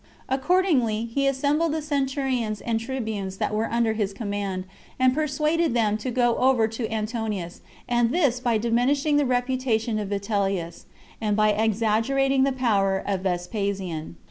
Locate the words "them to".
5.75-6.09